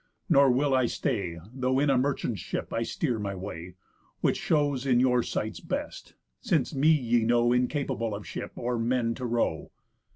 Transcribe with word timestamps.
Nor 0.29 0.49
will 0.49 0.73
I 0.73 0.87
stay, 0.87 1.37
Though 1.53 1.77
in 1.77 1.91
a 1.91 1.95
merchant's 1.95 2.41
ship 2.41 2.73
I 2.73 2.81
steer 2.81 3.19
my 3.19 3.35
way; 3.35 3.75
Which 4.21 4.37
shows 4.39 4.83
in 4.87 4.99
your 4.99 5.21
sights 5.21 5.59
best; 5.59 6.15
since 6.39 6.73
me 6.73 6.89
ye 6.89 7.23
know 7.23 7.51
Incapable 7.53 8.15
of 8.15 8.25
ship, 8.25 8.53
or 8.55 8.79
men 8.79 9.13
to 9.13 9.27
row." 9.27 9.69